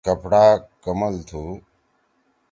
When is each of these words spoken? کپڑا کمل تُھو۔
کپڑا 0.07 0.45
کمل 0.83 1.15
تُھو۔ 1.29 1.43